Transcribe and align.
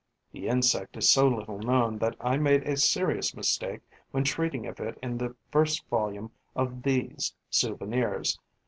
(The 0.31 0.47
insect 0.47 0.97
is 0.97 1.07
so 1.07 1.27
little 1.27 1.59
known 1.59 1.99
that 1.99 2.15
I 2.19 2.35
made 2.35 2.63
a 2.63 2.75
serious 2.75 3.35
mistake 3.35 3.81
when 4.09 4.23
treating 4.23 4.65
of 4.65 4.79
it 4.79 4.97
in 5.03 5.19
the 5.19 5.35
first 5.51 5.87
volume 5.89 6.31
of 6.55 6.81
these 6.81 7.35
"Souvenirs." 7.51 8.39